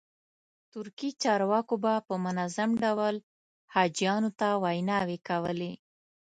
ترکي 0.73 1.09
چارواکو 1.23 1.75
به 1.83 1.93
په 2.07 2.13
منظم 2.25 2.69
ډول 2.83 3.15
حاجیانو 3.73 4.29
ته 4.39 4.47
ویناوې 4.63 5.17
کولې. 5.27 5.73